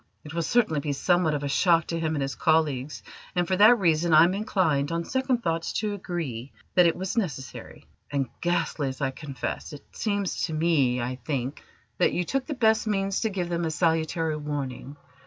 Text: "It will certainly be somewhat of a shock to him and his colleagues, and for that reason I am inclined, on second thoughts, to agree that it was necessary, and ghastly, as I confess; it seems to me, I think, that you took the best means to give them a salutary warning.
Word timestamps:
"It 0.23 0.33
will 0.33 0.41
certainly 0.41 0.79
be 0.79 0.93
somewhat 0.93 1.35
of 1.35 1.43
a 1.43 1.47
shock 1.47 1.85
to 1.89 1.99
him 1.99 2.15
and 2.15 2.23
his 2.23 2.33
colleagues, 2.33 3.03
and 3.35 3.47
for 3.47 3.55
that 3.57 3.77
reason 3.77 4.13
I 4.15 4.23
am 4.23 4.33
inclined, 4.33 4.91
on 4.91 5.03
second 5.05 5.43
thoughts, 5.43 5.71
to 5.73 5.93
agree 5.93 6.51
that 6.73 6.87
it 6.87 6.95
was 6.95 7.15
necessary, 7.15 7.85
and 8.09 8.27
ghastly, 8.41 8.87
as 8.89 8.99
I 8.99 9.11
confess; 9.11 9.73
it 9.73 9.85
seems 9.91 10.45
to 10.45 10.55
me, 10.55 10.99
I 10.99 11.19
think, 11.23 11.63
that 11.99 12.13
you 12.13 12.23
took 12.23 12.47
the 12.47 12.55
best 12.55 12.87
means 12.87 13.21
to 13.21 13.29
give 13.29 13.49
them 13.49 13.63
a 13.63 13.69
salutary 13.69 14.35
warning. 14.37 14.97